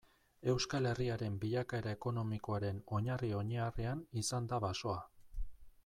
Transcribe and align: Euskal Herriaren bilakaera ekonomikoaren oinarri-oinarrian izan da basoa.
Euskal 0.53 0.85
Herriaren 0.91 1.35
bilakaera 1.43 1.93
ekonomikoaren 1.97 2.81
oinarri-oinarrian 3.01 4.03
izan 4.23 4.49
da 4.55 4.61
basoa. 4.69 4.99